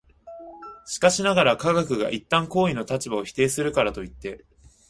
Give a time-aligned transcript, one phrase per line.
[0.87, 4.43] しかしながら、科学が一旦行為の立場を否定するからといって、